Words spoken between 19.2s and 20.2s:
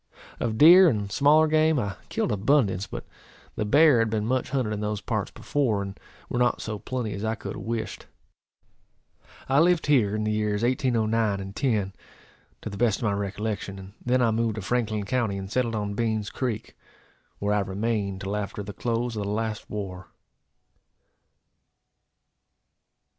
the last war.